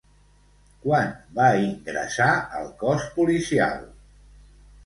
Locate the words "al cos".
2.61-3.07